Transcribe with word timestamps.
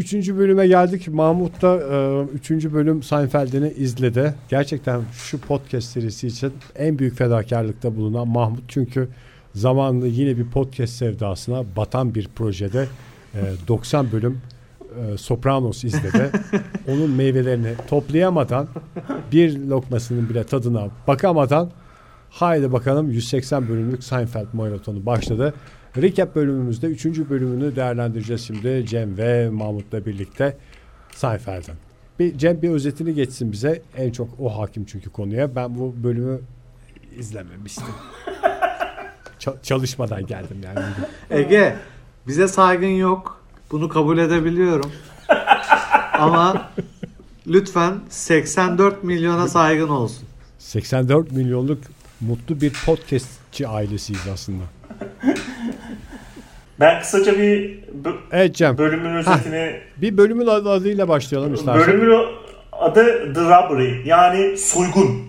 üçüncü 0.00 0.38
bölüme 0.38 0.66
geldik. 0.66 1.08
Mahmut 1.08 1.62
da 1.62 1.76
e, 1.76 2.22
üçüncü 2.34 2.72
bölüm 2.72 3.02
Seinfeld'ini 3.02 3.72
izledi. 3.72 4.34
Gerçekten 4.48 5.02
şu 5.12 5.40
podcast 5.40 5.88
serisi 5.88 6.26
için 6.26 6.52
en 6.76 6.98
büyük 6.98 7.16
fedakarlıkta 7.16 7.96
bulunan 7.96 8.28
Mahmut. 8.28 8.62
Çünkü 8.68 9.08
zamanında 9.54 10.06
yine 10.06 10.38
bir 10.38 10.46
podcast 10.46 10.92
sevdasına 10.92 11.64
batan 11.76 12.14
bir 12.14 12.28
projede 12.28 12.86
e, 13.34 13.40
90 13.68 14.12
bölüm 14.12 14.40
e, 14.80 15.18
Sopranos 15.18 15.84
izledi. 15.84 16.30
Onun 16.88 17.10
meyvelerini 17.10 17.74
toplayamadan 17.88 18.68
bir 19.32 19.58
lokmasının 19.58 20.28
bile 20.28 20.44
tadına 20.44 20.88
bakamadan 21.06 21.70
haydi 22.30 22.72
bakalım 22.72 23.10
180 23.10 23.68
bölümlük 23.68 24.04
Seinfeld 24.04 24.46
maratonu 24.52 25.06
başladı. 25.06 25.54
Recap 25.96 26.34
bölümümüzde 26.34 26.86
3. 26.86 27.06
bölümünü 27.06 27.76
değerlendireceğiz 27.76 28.46
şimdi 28.46 28.86
Cem 28.86 29.18
ve 29.18 29.50
Mahmut'la 29.50 30.06
birlikte 30.06 30.56
Seinfeld'in. 31.14 31.74
Bir, 32.18 32.38
Cem 32.38 32.62
bir 32.62 32.70
özetini 32.70 33.14
geçsin 33.14 33.52
bize. 33.52 33.82
En 33.96 34.10
çok 34.10 34.28
o 34.40 34.58
hakim 34.58 34.84
çünkü 34.84 35.10
konuya. 35.10 35.54
Ben 35.54 35.78
bu 35.78 35.94
bölümü 36.02 36.40
izlememiştim. 37.18 37.84
Ça- 39.40 39.62
çalışmadan 39.62 40.26
geldim 40.26 40.56
yani. 40.64 40.84
Ege 41.40 41.76
bize 42.26 42.48
saygın 42.48 42.86
yok. 42.86 43.40
Bunu 43.70 43.88
kabul 43.88 44.18
edebiliyorum. 44.18 44.92
Ama 46.12 46.70
lütfen 47.46 47.94
84 48.08 49.04
milyona 49.04 49.48
saygın 49.48 49.88
olsun. 49.88 50.28
84 50.58 51.32
milyonluk 51.32 51.78
mutlu 52.20 52.60
bir 52.60 52.72
podcastçi 52.86 53.68
ailesiyiz 53.68 54.28
aslında. 54.32 54.62
Ben 56.80 57.00
kısaca 57.00 57.38
bir 57.38 57.78
bö- 58.04 58.16
Evet 58.32 58.54
Cem. 58.56 58.78
bölümün 58.78 59.14
özetini 59.16 59.80
Bir 59.96 60.16
bölümün 60.16 60.46
adı- 60.46 60.70
adıyla 60.70 61.08
başlayalım 61.08 61.54
istersen. 61.54 61.86
bölümün 62.00 62.18
adı 62.72 63.34
The 63.34 63.40
Robbery 63.40 64.08
yani 64.08 64.56
soygun. 64.56 65.22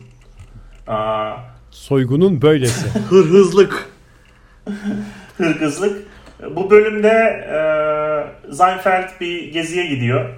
Aa, 0.88 1.34
Soygunun 1.72 2.42
böylesi. 2.42 2.88
Hırhızlık. 3.10 3.90
hırgızlık. 5.38 6.04
Bu 6.56 6.72
bölümde 6.72 7.08
e, 8.50 8.54
Seinfeld 8.54 9.10
bir 9.22 9.52
geziye 9.54 9.86
gidiyor. 9.86 10.30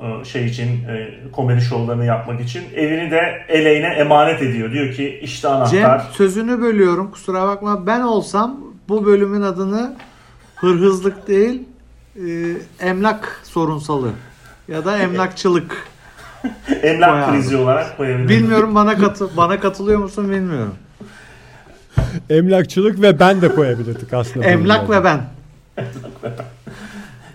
E, 0.00 0.24
şey 0.24 0.46
için 0.46 0.66
e, 0.66 1.08
komedi 1.32 1.60
şovlarını 1.60 2.04
yapmak 2.04 2.40
için. 2.40 2.64
Evini 2.74 3.10
de 3.10 3.46
Elaine'e 3.48 3.94
emanet 3.94 4.42
ediyor. 4.42 4.72
Diyor 4.72 4.94
ki 4.94 5.20
işte 5.22 5.48
anahtar. 5.48 5.98
Cem 5.98 6.00
sözünü 6.12 6.60
bölüyorum 6.60 7.10
kusura 7.10 7.46
bakma. 7.46 7.86
Ben 7.86 8.00
olsam 8.00 8.60
bu 8.88 9.06
bölümün 9.06 9.42
adını 9.42 9.96
hırhızlık 10.56 11.28
değil 11.28 11.62
e, 12.16 12.26
emlak 12.80 13.40
sorunsalı 13.44 14.10
ya 14.68 14.84
da 14.84 14.98
emlakçılık. 14.98 15.88
Emlak 16.82 17.12
Bayağı. 17.12 17.30
krizi 17.30 17.56
olarak 17.56 17.96
koyabilirim. 17.96 18.28
Bilmiyorum 18.28 18.74
bana 18.74 18.98
katı 18.98 19.36
bana 19.36 19.60
katılıyor 19.60 19.98
musun 19.98 20.30
bilmiyorum. 20.30 20.74
Emlakçılık 22.30 23.02
ve 23.02 23.20
ben 23.20 23.42
de 23.42 23.48
koyabilirdik 23.54 24.12
aslında. 24.12 24.46
Emlak 24.46 24.90
ve 24.90 25.04
ben. 25.04 25.20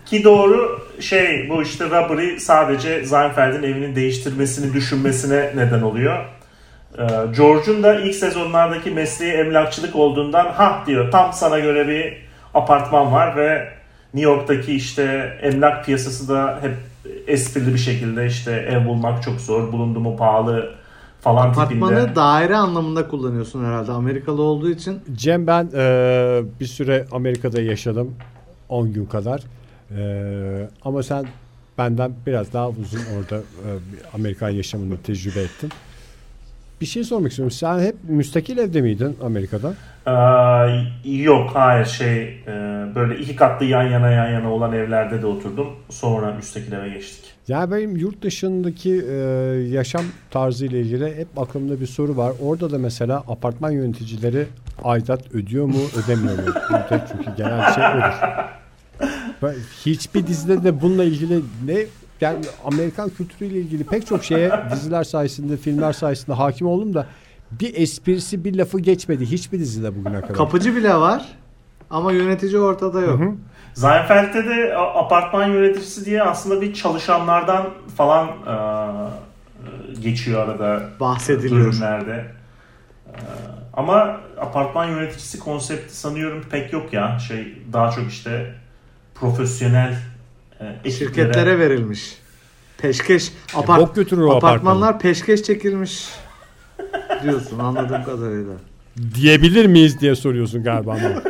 Ki 0.05 0.23
doğru 0.23 0.79
şey 0.99 1.49
bu 1.49 1.61
işte 1.61 1.85
Robbery 1.85 2.39
sadece 2.39 3.05
Seinfeld'in 3.05 3.63
evini 3.63 3.95
değiştirmesini 3.95 4.73
düşünmesine 4.73 5.51
neden 5.55 5.81
oluyor. 5.81 6.17
Ee, 6.97 7.03
George'un 7.37 7.83
da 7.83 7.99
ilk 7.99 8.15
sezonlardaki 8.15 8.91
mesleği 8.91 9.33
emlakçılık 9.33 9.95
olduğundan 9.95 10.45
ha 10.45 10.83
diyor 10.87 11.11
tam 11.11 11.33
sana 11.33 11.59
göre 11.59 11.87
bir 11.87 12.13
apartman 12.53 13.11
var 13.11 13.35
ve 13.35 13.67
New 14.13 14.31
York'taki 14.31 14.73
işte 14.75 15.33
emlak 15.41 15.85
piyasası 15.85 16.29
da 16.29 16.59
hep 16.61 16.73
esprili 17.27 17.73
bir 17.73 17.79
şekilde 17.79 18.25
işte 18.25 18.51
ev 18.51 18.85
bulmak 18.87 19.23
çok 19.23 19.41
zor, 19.41 19.71
bulundu 19.71 19.99
mu 19.99 20.17
pahalı 20.17 20.71
falan 21.21 21.49
Apartmanı 21.49 21.99
tipinde. 21.99 22.15
daire 22.15 22.55
anlamında 22.55 23.07
kullanıyorsun 23.07 23.65
herhalde. 23.65 23.91
Amerikalı 23.91 24.41
olduğu 24.41 24.69
için. 24.69 24.99
Cem 25.15 25.47
ben 25.47 25.69
e, 25.75 26.41
bir 26.59 26.65
süre 26.65 27.05
Amerika'da 27.11 27.61
yaşadım. 27.61 28.15
10 28.69 28.93
gün 28.93 29.05
kadar. 29.05 29.41
E, 29.97 30.67
ama 30.81 31.03
sen 31.03 31.25
benden 31.77 32.11
biraz 32.27 32.53
daha 32.53 32.69
uzun 32.69 33.01
orada 33.17 33.37
e, 33.37 33.69
Amerikan 34.13 34.49
yaşamını 34.49 34.97
tecrübe 34.97 35.39
ettin. 35.39 35.69
Bir 36.81 36.85
şey 36.85 37.03
sormak 37.03 37.31
istiyorum. 37.31 37.51
Sen 37.51 37.79
hep 37.79 37.95
müstakil 38.07 38.57
evde 38.57 38.81
miydin 38.81 39.17
Amerika'da? 39.23 39.73
Ee, 40.07 41.11
yok 41.11 41.49
hayır 41.53 41.85
şey 41.85 42.23
e, 42.47 42.51
böyle 42.95 43.19
iki 43.19 43.35
katlı 43.35 43.65
yan 43.65 43.83
yana 43.83 44.09
yan 44.09 44.29
yana 44.29 44.53
olan 44.53 44.73
evlerde 44.73 45.21
de 45.21 45.25
oturdum. 45.25 45.67
Sonra 45.89 46.33
müstakil 46.33 46.71
eve 46.71 46.89
geçtik. 46.89 47.33
Yani 47.47 47.71
benim 47.71 47.95
yurt 47.95 48.21
dışındaki 48.21 49.05
e, 49.09 49.15
yaşam 49.69 50.01
tarzı 50.31 50.65
ile 50.65 50.79
ilgili 50.81 51.15
hep 51.15 51.27
aklımda 51.37 51.81
bir 51.81 51.87
soru 51.87 52.17
var. 52.17 52.33
Orada 52.41 52.71
da 52.71 52.77
mesela 52.77 53.23
apartman 53.27 53.71
yöneticileri 53.71 54.45
aidat 54.83 55.35
ödüyor 55.35 55.65
mu 55.65 55.79
ödemiyor 56.03 56.37
mu? 56.37 56.53
Çünkü 56.89 57.35
genel 57.37 57.73
şey 57.73 57.83
odur. 57.83 58.13
Ben 59.43 59.53
hiçbir 59.85 60.27
dizide 60.27 60.63
de 60.63 60.81
bununla 60.81 61.03
ilgili 61.03 61.41
ne 61.65 61.85
yani 62.21 62.45
Amerikan 62.65 63.09
kültürüyle 63.09 63.59
ilgili 63.59 63.83
pek 63.83 64.07
çok 64.07 64.23
şeye 64.23 64.51
diziler 64.71 65.03
sayesinde, 65.03 65.57
filmler 65.57 65.93
sayesinde 65.93 66.35
hakim 66.35 66.67
oldum 66.67 66.93
da 66.93 67.07
bir 67.51 67.75
esprisi, 67.75 68.43
bir 68.43 68.57
lafı 68.57 68.79
geçmedi 68.79 69.25
hiçbir 69.25 69.59
dizide 69.59 69.95
bugüne 69.95 70.21
kadar. 70.21 70.33
Kapıcı 70.33 70.75
bile 70.75 70.95
var 70.95 71.25
ama 71.89 72.11
yönetici 72.11 72.57
ortada 72.57 73.01
yok. 73.01 73.19
Hı 73.19 73.23
hı. 73.23 73.31
Seinfeld'de 73.73 74.45
de 74.45 74.77
apartman 74.77 75.47
yöneticisi 75.47 76.05
diye 76.05 76.23
aslında 76.23 76.61
bir 76.61 76.73
çalışanlardan 76.73 77.69
falan 77.97 78.27
e, 78.27 80.01
geçiyor 80.01 80.47
arada 80.47 80.89
Bahsediliyor. 80.99 81.65
bölümlerde. 81.65 82.25
E, 83.07 83.15
ama 83.73 84.19
apartman 84.39 84.85
yöneticisi 84.85 85.39
konsepti 85.39 85.97
sanıyorum 85.97 86.43
pek 86.51 86.73
yok 86.73 86.93
ya. 86.93 87.19
Şey 87.19 87.57
daha 87.73 87.91
çok 87.91 88.07
işte 88.11 88.53
profesyonel 89.15 89.93
e, 90.59 90.65
ekiplere- 90.65 90.91
Şirketlere 90.91 91.59
verilmiş. 91.59 92.17
Peşkeş. 92.77 93.27
E, 93.29 93.57
Apart- 93.57 93.79
bok 93.81 93.95
götürür 93.95 94.21
o 94.21 94.35
apartmanlar 94.35 94.99
peşkeş 94.99 95.43
çekilmiş 95.43 96.09
diyorsun 97.23 97.59
anladığım 97.59 98.03
kadarıyla. 98.03 98.53
diyebilir 99.15 99.65
miyiz 99.65 99.99
diye 99.99 100.15
soruyorsun 100.15 100.63
galiba 100.63 100.91
ama. 100.91 101.21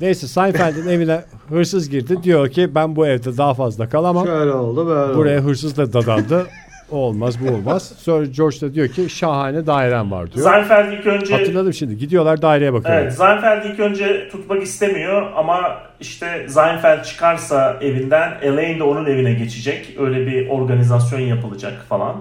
Neyse 0.00 0.26
Seinfeld'in 0.28 0.88
evine 0.88 1.24
hırsız 1.48 1.90
girdi. 1.90 2.22
Diyor 2.22 2.48
ki 2.50 2.74
ben 2.74 2.96
bu 2.96 3.06
evde 3.06 3.36
daha 3.36 3.54
fazla 3.54 3.88
kalamam. 3.88 4.26
Şöyle 4.26 4.52
oldu 4.52 4.86
böyle 4.86 5.14
Buraya 5.18 5.40
hırsız 5.40 5.76
da 5.76 5.92
dadandı. 5.92 6.46
O 6.94 6.96
olmaz 6.96 7.34
bu 7.40 7.54
olmaz. 7.54 7.92
Sonra 7.98 8.26
George 8.26 8.60
da 8.60 8.74
diyor 8.74 8.88
ki 8.88 9.10
şahane 9.10 9.66
dairem 9.66 10.10
var 10.10 10.32
diyor. 10.32 10.50
Seinfeld 10.50 10.92
ilk 10.92 11.06
önce 11.06 11.36
Hatırladım 11.36 11.72
şimdi. 11.72 11.98
Gidiyorlar 11.98 12.42
daireye 12.42 12.72
bakıyorlar. 12.72 13.02
Evet, 13.02 13.14
Seinfeld 13.14 13.64
ilk 13.64 13.80
önce 13.80 14.28
tutmak 14.28 14.62
istemiyor 14.62 15.32
ama 15.36 15.78
işte 16.00 16.46
Seinfeld 16.48 17.04
çıkarsa 17.04 17.78
evinden 17.80 18.38
Elaine 18.42 18.78
de 18.78 18.82
onun 18.82 19.06
evine 19.06 19.32
geçecek. 19.32 19.96
Öyle 19.98 20.26
bir 20.26 20.48
organizasyon 20.48 21.20
yapılacak 21.20 21.84
falan. 21.88 22.16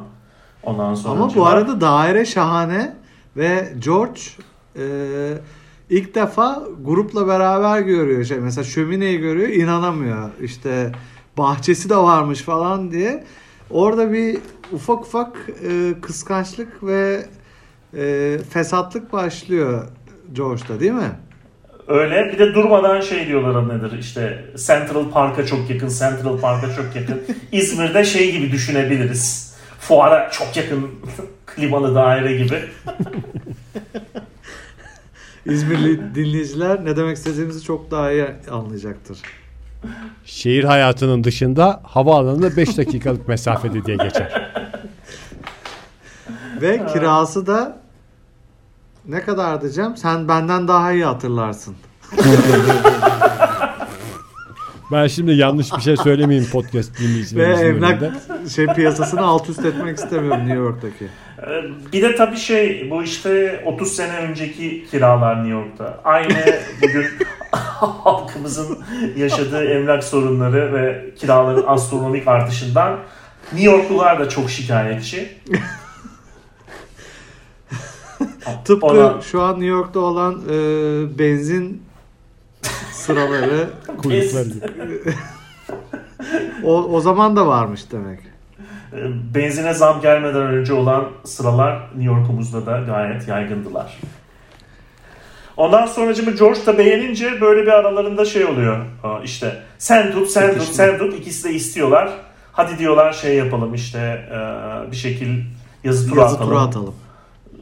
Ondan 0.63 0.95
sonra 0.95 1.13
Ama 1.13 1.35
bu 1.35 1.45
arada 1.45 1.81
daire 1.81 2.25
şahane 2.25 2.93
ve 3.37 3.73
George 3.85 4.21
e, 4.75 4.83
ilk 5.89 6.15
defa 6.15 6.63
grupla 6.81 7.27
beraber 7.27 7.79
görüyor 7.79 8.23
şey 8.23 8.37
mesela 8.37 8.63
şömineyi 8.63 9.19
görüyor 9.19 9.49
inanamıyor 9.49 10.29
işte 10.41 10.91
bahçesi 11.37 11.89
de 11.89 11.97
varmış 11.97 12.41
falan 12.41 12.91
diye 12.91 13.23
orada 13.69 14.13
bir 14.13 14.37
ufak 14.71 15.01
ufak 15.01 15.37
e, 15.63 15.93
kıskançlık 16.01 16.83
ve 16.83 17.25
e, 17.97 18.37
fesatlık 18.49 19.13
başlıyor 19.13 19.87
George'da 20.33 20.79
değil 20.79 20.91
mi? 20.91 21.11
öyle 21.87 22.31
bir 22.33 22.39
de 22.39 22.53
durmadan 22.53 23.01
şey 23.01 23.27
diyorlar 23.27 23.69
nedir 23.69 23.99
işte 23.99 24.45
Central 24.67 25.11
Park'a 25.11 25.45
çok 25.45 25.69
yakın, 25.69 25.87
Central 25.87 26.39
Park'a 26.39 26.75
çok 26.75 26.95
yakın. 26.95 27.21
İzmir'de 27.51 28.03
şey 28.05 28.31
gibi 28.31 28.51
düşünebiliriz. 28.51 29.53
Fuara 29.79 30.29
çok 30.31 30.57
yakın 30.57 30.89
klimalı 31.45 31.95
daire 31.95 32.37
gibi. 32.37 32.59
İzmirli 35.45 36.15
dinleyiciler 36.15 36.85
ne 36.85 36.95
demek 36.95 37.17
istediğimizi 37.17 37.63
çok 37.63 37.91
daha 37.91 38.11
iyi 38.11 38.25
anlayacaktır. 38.51 39.17
Şehir 40.25 40.63
hayatının 40.63 41.23
dışında 41.23 41.79
havaalanında 41.83 42.57
5 42.57 42.77
dakikalık 42.77 43.27
mesafede 43.27 43.85
diye 43.85 43.97
geçer. 43.97 44.51
Ve 46.61 46.85
kirası 46.85 47.47
da 47.47 47.77
ne 49.07 49.21
kadar 49.21 49.61
diyeceğim? 49.61 49.97
Sen 49.97 50.27
benden 50.27 50.67
daha 50.67 50.91
iyi 50.91 51.05
hatırlarsın. 51.05 51.75
Ben 54.93 55.07
şimdi 55.07 55.31
yanlış 55.31 55.73
bir 55.77 55.81
şey 55.81 55.97
söylemeyeyim 55.97 56.49
podcast 56.51 56.99
Ve 56.99 57.03
dinleyicilerimizin 57.03 57.65
emlak 57.65 58.01
önünde. 58.01 58.49
şey 58.49 58.65
piyasasını 58.67 59.21
alt 59.21 59.49
üst 59.49 59.65
etmek 59.65 59.97
istemiyorum 59.97 60.39
New 60.39 60.55
York'taki. 60.57 61.07
Bir 61.93 62.01
de 62.01 62.15
tabii 62.15 62.37
şey 62.37 62.87
bu 62.91 63.03
işte 63.03 63.63
30 63.65 63.87
sene 63.95 64.17
önceki 64.17 64.85
kiralar 64.91 65.35
New 65.35 65.49
York'ta. 65.51 66.01
Aynı 66.03 66.33
bugün 66.81 67.05
halkımızın 67.51 68.77
yaşadığı 69.17 69.63
emlak 69.65 70.03
sorunları 70.03 70.73
ve 70.73 71.05
kiraların 71.15 71.63
astronomik 71.67 72.27
artışından 72.27 72.99
New 73.53 73.71
Yorklular 73.71 74.19
da 74.19 74.29
çok 74.29 74.49
şikayetçi. 74.49 75.29
Tıpkı 78.65 78.85
Ona- 78.87 79.21
şu 79.21 79.41
an 79.41 79.51
New 79.53 79.65
York'ta 79.65 79.99
olan 79.99 80.41
e, 80.49 80.53
benzin 81.19 81.83
sıraları 83.03 83.69
Kuyrukları 83.97 84.49
gibi. 84.49 84.65
o, 86.63 86.83
o 86.83 87.01
zaman 87.01 87.35
da 87.35 87.47
varmış 87.47 87.81
demek. 87.91 88.19
Ee, 88.93 88.97
Benzine 89.35 89.73
zam 89.73 90.01
gelmeden 90.01 90.41
önce 90.41 90.73
olan 90.73 91.05
sıralar 91.23 91.79
New 91.95 92.03
York'umuzda 92.03 92.65
da 92.65 92.79
gayet 92.79 93.27
yaygındılar. 93.27 93.99
Ondan 95.57 95.85
sonracımı 95.85 96.31
George 96.31 96.65
da 96.65 96.77
beğenince 96.77 97.41
böyle 97.41 97.61
bir 97.61 97.67
aralarında 97.71 98.25
şey 98.25 98.45
oluyor. 98.45 98.77
İşte 99.23 99.55
sen 99.77 100.11
tut, 100.11 100.29
sen 100.29 100.53
tut, 100.53 100.63
sen 100.63 100.97
tut. 100.97 101.19
İkisi 101.19 101.43
de 101.49 101.53
istiyorlar. 101.53 102.09
Hadi 102.51 102.77
diyorlar 102.77 103.13
şey 103.13 103.35
yapalım 103.35 103.73
işte 103.73 103.97
e, 104.31 104.91
bir 104.91 104.95
şekil 104.95 105.39
yazı 105.83 106.09
tura 106.09 106.21
Yazı 106.21 106.35
atalım. 106.35 106.49
tura 106.51 106.61
atalım. 106.61 106.95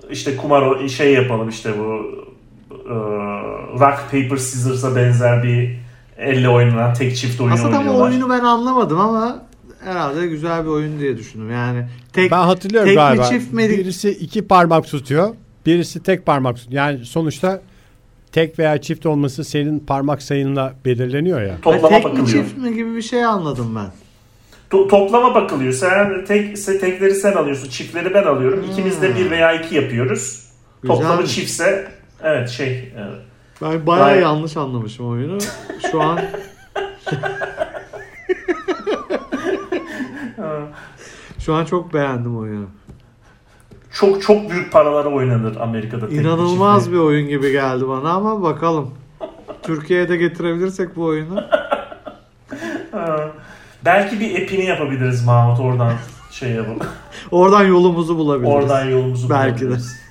İşte 0.09 0.37
kumar 0.37 0.87
şey 0.87 1.13
yapalım 1.13 1.49
işte 1.49 1.71
bu 1.79 2.05
e, 2.89 2.93
rock 3.79 3.97
paper 4.11 4.37
scissors'a 4.37 4.95
benzer 4.95 5.43
bir 5.43 5.75
elle 6.17 6.49
oynanan 6.49 6.93
tek 6.93 7.15
çift 7.17 7.41
oyunu 7.41 7.53
Aslında 7.53 7.71
tam 7.71 7.77
o 7.77 7.89
oynuyorlar. 7.89 8.09
oyunu 8.11 8.29
ben 8.29 8.39
anlamadım 8.39 8.99
ama 8.99 9.43
herhalde 9.83 10.27
güzel 10.27 10.63
bir 10.63 10.69
oyun 10.69 10.99
diye 10.99 11.17
düşündüm. 11.17 11.51
Yani 11.51 11.85
tek 12.13 12.31
Ben 12.31 12.37
hatırlıyorum 12.37 12.87
tek 12.89 12.95
mi, 12.97 13.01
galiba. 13.01 13.23
çift 13.23 13.53
mi? 13.53 13.69
Birisi 13.69 14.09
iki 14.09 14.47
parmak 14.47 14.87
tutuyor. 14.87 15.35
Birisi 15.65 16.03
tek 16.03 16.25
parmak 16.25 16.55
tutuyor. 16.57 16.83
Yani 16.83 17.05
sonuçta 17.05 17.61
tek 18.31 18.59
veya 18.59 18.81
çift 18.81 19.05
olması 19.05 19.43
senin 19.43 19.79
parmak 19.79 20.21
sayınla 20.21 20.73
belirleniyor 20.85 21.41
ya. 21.41 21.55
Toplama 21.61 21.89
tek 21.89 21.97
mi 22.05 22.11
bakılıyor. 22.11 22.27
çift 22.27 22.57
mi 22.57 22.73
gibi 22.75 22.95
bir 22.95 23.01
şey 23.01 23.25
anladım 23.25 23.75
ben. 23.75 23.87
To- 24.77 24.87
toplama 24.87 25.35
bakılıyor. 25.35 25.73
Sen 25.73 26.25
tek 26.25 26.65
tekleri 26.81 27.15
sen 27.15 27.33
alıyorsun, 27.33 27.69
çiftleri 27.69 28.13
ben 28.13 28.23
alıyorum. 28.23 28.65
İkimiz 28.71 29.01
de 29.01 29.15
bir 29.15 29.31
veya 29.31 29.53
iki 29.53 29.75
yapıyoruz. 29.75 30.45
Toplamı 30.87 31.01
Güzelmiş. 31.11 31.35
çiftse 31.35 31.91
evet 32.23 32.49
şey 32.49 32.93
evet. 32.97 33.19
Ben 33.61 33.87
bayağı 33.87 34.05
Gayet- 34.09 34.21
yanlış 34.23 34.57
anlamışım 34.57 35.09
oyunu. 35.09 35.37
Şu 35.91 36.01
an 36.01 36.19
şu 41.39 41.53
an 41.53 41.65
çok 41.65 41.93
beğendim 41.93 42.37
oyunu. 42.37 42.65
çok 43.93 44.21
çok 44.21 44.49
büyük 44.51 44.71
paralara 44.71 45.09
oynanır 45.09 45.55
Amerika'da. 45.55 46.07
İnanılmaz 46.07 46.83
çiftli. 46.83 46.93
bir 46.95 46.99
oyun 47.01 47.27
gibi 47.29 47.51
geldi 47.51 47.87
bana 47.87 48.09
ama 48.11 48.41
bakalım. 48.43 48.91
Türkiye'de 49.63 50.17
getirebilirsek 50.17 50.95
bu 50.95 51.03
oyunu. 51.03 51.43
Belki 53.85 54.19
bir 54.19 54.35
epini 54.41 54.65
yapabiliriz 54.65 55.25
Mahmut 55.25 55.59
oradan 55.59 55.93
şey 56.31 56.49
yapıp. 56.51 56.87
Oradan 57.31 57.63
yolumuzu 57.63 58.17
bulabiliriz. 58.17 58.53
oradan 58.55 58.85
yolumuzu 58.85 59.29
Belki 59.29 59.61
de. 59.61 59.65
bulabiliriz. 59.67 60.01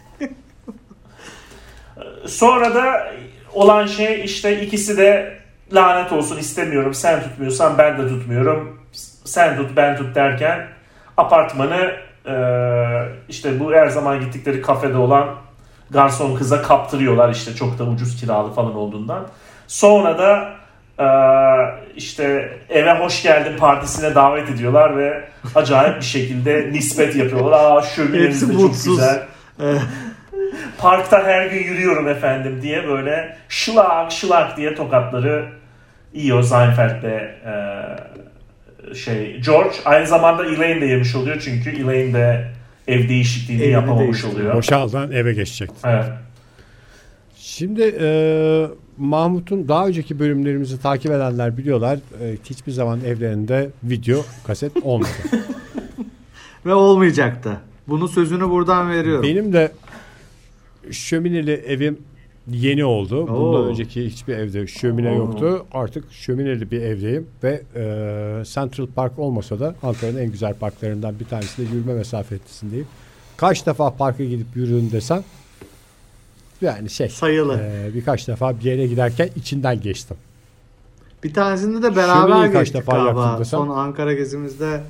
Sonra 2.26 2.74
da 2.74 3.12
olan 3.52 3.86
şey 3.86 4.24
işte 4.24 4.60
ikisi 4.60 4.96
de 4.96 5.38
lanet 5.72 6.12
olsun 6.12 6.38
istemiyorum. 6.38 6.94
Sen 6.94 7.22
tutmuyorsan 7.22 7.78
ben 7.78 7.98
de 7.98 8.08
tutmuyorum. 8.08 8.80
Sen 9.24 9.56
tut 9.56 9.76
ben 9.76 9.96
tut 9.96 10.14
derken 10.14 10.66
apartmanı 11.16 11.92
e, 12.26 12.34
işte 13.28 13.60
bu 13.60 13.72
her 13.72 13.86
zaman 13.86 14.20
gittikleri 14.20 14.62
kafede 14.62 14.96
olan 14.96 15.28
garson 15.90 16.36
kıza 16.36 16.62
kaptırıyorlar 16.62 17.32
işte 17.32 17.54
çok 17.54 17.78
da 17.78 17.84
ucuz 17.84 18.20
kiralı 18.20 18.52
falan 18.52 18.74
olduğundan. 18.74 19.26
Sonra 19.66 20.18
da 20.18 20.52
e, 20.98 21.06
işte 21.96 22.58
eve 22.68 22.98
hoş 22.98 23.22
geldin 23.22 23.56
partisine 23.58 24.14
davet 24.14 24.50
ediyorlar 24.50 24.96
ve 24.96 25.24
acayip 25.54 25.96
bir 25.96 26.04
şekilde 26.04 26.68
nispet 26.72 27.16
yapıyorlar. 27.16 27.76
Aa 27.76 27.82
şömineniz 27.82 28.48
de 28.50 28.52
çok 28.52 28.74
güzel. 28.84 29.26
Parkta 30.78 31.24
her 31.24 31.46
gün 31.46 31.64
yürüyorum 31.64 32.08
efendim 32.08 32.58
diye 32.62 32.88
böyle 32.88 33.36
şılak 33.48 34.12
şılak 34.12 34.56
diye 34.56 34.74
tokatları 34.74 35.48
yiyor 36.14 36.42
Seinfeld'le 36.42 37.04
e, 37.04 38.94
şey 38.94 39.40
George. 39.40 39.76
Aynı 39.84 40.06
zamanda 40.06 40.46
Elaine 40.46 40.80
de 40.80 40.86
yemiş 40.86 41.14
oluyor 41.14 41.40
çünkü 41.44 41.70
Elaine 41.70 42.14
de 42.14 42.48
ev 42.88 43.08
değişikliğini 43.08 43.62
Evini 43.62 43.72
yapamamış 43.72 44.04
değiştiriyor. 44.04 44.34
oluyor. 44.34 44.54
Boşaldan 44.54 45.12
eve 45.12 45.32
geçecekti. 45.32 45.74
Evet. 45.84 46.04
Şimdi 47.36 47.94
e, 48.00 48.66
Mahmut'un 48.98 49.68
daha 49.68 49.86
önceki 49.86 50.18
bölümlerimizi 50.18 50.82
takip 50.82 51.10
edenler 51.12 51.56
biliyorlar. 51.56 51.96
E, 51.96 52.36
hiçbir 52.44 52.72
zaman 52.72 53.00
evlerinde 53.06 53.70
video 53.84 54.24
kaset 54.46 54.72
olmadı. 54.82 55.08
Ve 56.66 56.74
olmayacak 56.74 57.44
da. 57.44 57.50
Bunun 57.88 58.06
sözünü 58.06 58.50
buradan 58.50 58.90
veriyorum. 58.90 59.22
Benim 59.22 59.52
de 59.52 59.72
şömineli 60.90 61.52
evim 61.52 61.98
yeni 62.50 62.84
oldu. 62.84 63.20
Bundan 63.28 63.60
Oo. 63.62 63.66
önceki 63.66 64.06
hiçbir 64.06 64.36
evde 64.36 64.66
şömine 64.66 65.10
Oo. 65.10 65.14
yoktu. 65.16 65.66
Artık 65.72 66.12
şömineli 66.12 66.70
bir 66.70 66.80
evdeyim 66.82 67.26
ve 67.42 67.62
e, 67.74 68.44
Central 68.44 68.86
Park 68.86 69.18
olmasa 69.18 69.60
da 69.60 69.74
Ankara'nın 69.82 70.18
en 70.18 70.30
güzel 70.32 70.54
parklarından 70.54 71.20
bir 71.20 71.24
tanesi 71.24 71.58
de 71.58 71.76
yürüme 71.76 71.94
mesafesindeyim. 71.94 72.86
Kaç 73.36 73.66
defa 73.66 73.90
parka 73.96 74.24
gidip 74.24 74.46
yürüdüm 74.54 74.92
desem 74.92 75.24
yani 76.60 76.90
şey 76.90 77.08
Sayılı. 77.08 77.60
e, 77.60 77.94
birkaç 77.94 78.28
defa 78.28 78.58
bir 78.60 78.64
yere 78.64 78.86
giderken 78.86 79.28
içinden 79.36 79.80
geçtim. 79.80 80.16
Bir 81.24 81.34
tanesinde 81.34 81.82
de 81.82 81.96
beraber 81.96 82.28
Şömineyi 82.32 82.52
kaç 82.52 82.60
geçtik 82.66 82.80
defa 82.82 82.96
yaktın 82.98 83.14
galiba. 83.16 83.38
desem? 83.40 83.58
Son 83.60 83.68
Ankara 83.68 84.12
gezimizde 84.12 84.80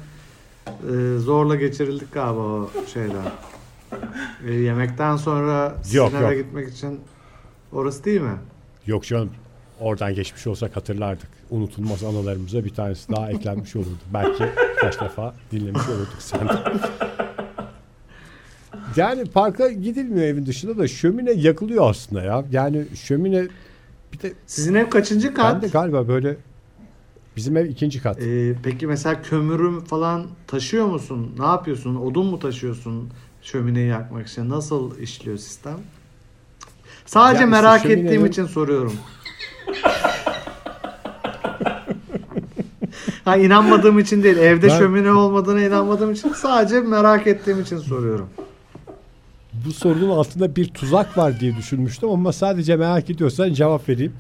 e, 0.69 1.19
zorla 1.19 1.57
geçirildik 1.57 2.13
galiba 2.13 2.41
o 2.41 2.71
şeyden. 2.95 3.15
E, 4.47 4.53
yemekten 4.55 5.17
sonra 5.17 5.77
Yok, 5.93 6.11
sineme 6.11 6.35
yok. 6.37 6.45
gitmek 6.47 6.69
için 6.69 7.01
orası 7.73 8.05
değil 8.05 8.21
mi? 8.21 8.37
Yok 8.87 9.05
canım 9.05 9.31
oradan 9.81 10.15
geçmiş 10.15 10.47
olsak 10.47 10.77
hatırlardık. 10.77 11.29
Unutulmaz 11.51 12.05
anılarımıza 12.05 12.65
bir 12.65 12.75
tanesi 12.75 13.13
daha 13.13 13.31
eklenmiş 13.31 13.77
olurdu. 13.77 13.89
Belki 14.15 14.45
kaç 14.81 15.01
defa 15.01 15.35
dinlemiş 15.53 15.89
olurduk 15.89 16.17
sen. 16.19 16.49
Yani 18.97 19.25
parka 19.25 19.69
gidilmiyor 19.69 20.27
evin 20.27 20.47
dışında 20.47 20.79
da 20.79 20.89
şömine 20.89 21.33
yakılıyor 21.33 21.91
aslında 21.91 22.23
ya. 22.23 22.45
Yani 22.53 22.85
şömine 22.95 23.49
bir 24.13 24.21
de 24.23 24.33
Sizin 24.47 24.75
ev 24.75 24.91
kaçıncı 24.91 25.35
kat? 25.35 25.55
ben 25.55 25.63
de 25.63 25.69
galiba 25.69 26.09
böyle 26.09 26.37
bizim 27.37 27.57
ev 27.57 27.65
ikinci 27.67 28.03
kat. 28.03 28.23
E, 28.23 28.55
peki 28.63 28.87
mesela 28.87 29.23
kömürüm 29.23 29.81
falan 29.85 30.27
taşıyor 30.47 30.87
musun? 30.87 31.35
Ne 31.39 31.47
yapıyorsun? 31.47 31.95
Odun 31.97 32.27
mu 32.27 32.39
taşıyorsun 32.39 33.11
şömineyi 33.43 33.89
yakmak 33.89 34.27
için? 34.29 34.51
Nasıl 34.51 34.99
işliyor 34.99 35.39
sistem? 35.39 35.79
Sadece 37.07 37.43
Ya 37.43 37.47
işte 37.49 37.61
merak 37.63 37.83
şöminenin- 37.83 38.05
ettiğim 38.07 38.27
için 38.27 38.47
soruyorum. 38.47 38.93
ha 43.25 43.37
inanmadığım 43.37 43.99
için 43.99 44.23
değil. 44.23 44.37
Evde 44.37 44.69
Ben- 44.69 44.79
şömine 44.79 45.13
olmadığına 45.13 45.61
inanmadığım 45.63 46.13
için 46.13 46.29
sadece 46.33 46.81
merak 46.81 47.27
ettiğim 47.27 47.61
için 47.63 47.79
soruyorum. 47.79 48.29
Bu 49.67 49.73
sorunun 49.73 50.11
altında 50.11 50.57
bir 50.57 50.69
tuzak 50.69 51.19
var 51.19 51.41
diye 51.41 51.57
düşünmüştüm 51.57 52.09
ama 52.11 52.33
sadece 52.33 52.77
merak 52.77 53.11
ediyorsan 53.11 53.53
cevap 53.53 53.89
vereyim. 53.89 54.13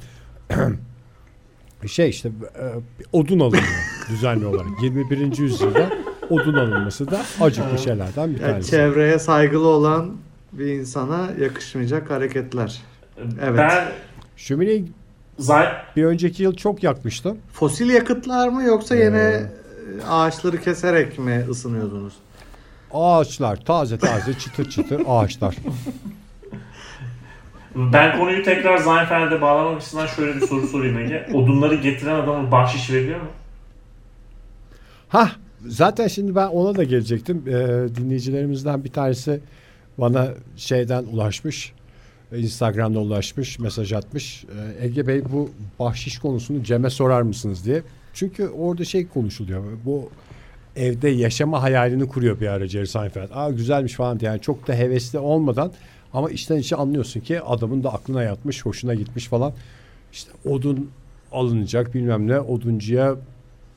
şey 1.86 2.08
işte 2.10 2.28
e, 2.58 2.64
odun 3.12 3.40
alınıyor 3.40 3.62
düzenli 4.08 4.46
olarak. 4.46 4.82
21. 4.82 5.38
yüzyılda 5.38 5.90
odun 6.30 6.54
alınması 6.54 7.10
da 7.10 7.20
acıklı 7.40 7.78
şeylerden 7.78 8.34
bir 8.34 8.40
Yani 8.40 8.50
tanesi. 8.50 8.70
çevreye 8.70 9.18
saygılı 9.18 9.68
olan 9.68 10.10
bir 10.52 10.66
insana 10.66 11.28
yakışmayacak 11.40 12.10
hareketler. 12.10 12.80
Evet. 13.42 13.58
Ben 13.58 13.88
Şömineyi 14.36 14.84
Zay- 15.38 15.72
bir 15.96 16.04
önceki 16.04 16.42
yıl 16.42 16.54
çok 16.54 16.82
yakmıştım. 16.82 17.38
Fosil 17.52 17.90
yakıtlar 17.90 18.48
mı 18.48 18.62
yoksa 18.62 18.94
yine 18.96 19.18
Ee. 19.18 19.46
ağaçları 20.08 20.60
keserek 20.60 21.18
mi 21.18 21.44
ısınıyordunuz? 21.50 22.12
Ağaçlar 22.92 23.56
taze 23.64 23.98
taze 23.98 24.34
çıtır 24.38 24.70
çıtır 24.70 25.02
ağaçlar. 25.08 25.56
ben 27.74 28.18
konuyu 28.18 28.42
tekrar 28.42 28.78
Seinfeld'e 28.78 29.40
bağlamak 29.40 29.76
açısından 29.76 30.06
şöyle 30.06 30.40
bir 30.40 30.46
soru 30.46 30.66
sorayım 30.66 30.98
Ege. 30.98 31.28
Odunları 31.34 31.74
getiren 31.74 32.14
adama 32.14 32.50
bahşiş 32.52 32.90
veriliyor 32.90 33.20
mu? 33.20 33.28
Ha 35.08 35.30
zaten 35.66 36.08
şimdi 36.08 36.34
ben 36.34 36.46
ona 36.46 36.76
da 36.76 36.84
gelecektim. 36.84 37.44
Ee, 37.46 37.52
dinleyicilerimizden 37.96 38.84
bir 38.84 38.92
tanesi 38.92 39.40
bana 39.98 40.28
şeyden 40.56 41.04
ulaşmış. 41.04 41.72
Instagram'da 42.36 42.98
ulaşmış, 42.98 43.58
mesaj 43.58 43.92
atmış. 43.92 44.44
Ee, 44.44 44.86
Ege 44.86 45.06
Bey 45.06 45.22
bu 45.32 45.50
bahşiş 45.78 46.18
konusunu 46.18 46.64
Cem'e 46.64 46.90
sorar 46.90 47.22
mısınız 47.22 47.64
diye. 47.64 47.82
Çünkü 48.14 48.48
orada 48.48 48.84
şey 48.84 49.08
konuşuluyor. 49.08 49.64
Bu 49.84 50.08
evde 50.76 51.08
yaşama 51.08 51.62
hayalini 51.62 52.08
kuruyor 52.08 52.40
bir 52.40 52.46
ara 52.46 52.66
Jerry 52.66 52.86
Seinfeld. 52.86 53.28
Aa 53.32 53.50
güzelmiş 53.50 53.94
falan 53.94 54.20
diye. 54.20 54.30
Yani 54.30 54.40
çok 54.40 54.68
da 54.68 54.74
hevesli 54.74 55.18
olmadan 55.18 55.72
ama 56.12 56.30
içten 56.30 56.56
içe 56.56 56.76
anlıyorsun 56.76 57.20
ki 57.20 57.40
adamın 57.40 57.84
da 57.84 57.92
aklına 57.92 58.22
yatmış, 58.22 58.66
hoşuna 58.66 58.94
gitmiş 58.94 59.26
falan. 59.26 59.52
İşte 60.12 60.30
odun 60.44 60.90
alınacak 61.32 61.94
bilmem 61.94 62.28
ne 62.28 62.40
oduncuya 62.40 63.16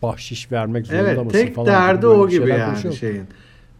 bahşiş 0.03 0.51
vermek 0.51 0.87
zorunda 0.87 1.03
Evet 1.03 1.17
mısın 1.25 1.29
tek 1.31 1.55
falan. 1.55 1.67
derdi 1.67 2.01
böyle 2.01 2.19
o 2.19 2.29
gibi 2.29 2.49
yani 2.49 2.65
konuşuyor. 2.65 2.93
şeyin. 2.93 3.23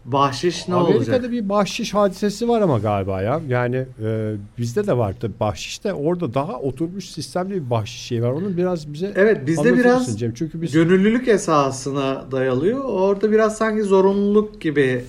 Bahşiş 0.04 0.68
ne 0.68 0.74
Amerika'da 0.74 1.16
olacak? 1.16 1.32
bir 1.32 1.48
bahşiş 1.48 1.94
hadisesi 1.94 2.48
var 2.48 2.60
ama 2.60 2.78
galiba 2.78 3.22
ya. 3.22 3.40
Yani 3.48 3.76
e, 4.04 4.32
bizde 4.58 4.86
de 4.86 4.96
var 4.98 5.14
tabii 5.20 5.40
bahşiş 5.40 5.84
de 5.84 5.92
orada 5.92 6.34
daha 6.34 6.60
oturmuş 6.60 7.10
sistemli 7.10 7.54
bir 7.54 7.70
bahşiş 7.70 8.00
şey 8.00 8.22
var. 8.22 8.30
Onun 8.30 8.56
biraz 8.56 8.92
bize 8.92 9.12
Evet 9.16 9.46
bizde 9.46 9.76
biraz 9.76 10.18
Cem? 10.18 10.34
Çünkü 10.34 10.62
biz 10.62 10.72
gönüllülük 10.72 11.28
esasına 11.28 12.24
dayalıyor. 12.32 12.84
Orada 12.84 13.32
biraz 13.32 13.56
sanki 13.56 13.82
zorunluluk 13.82 14.60
gibi. 14.60 15.04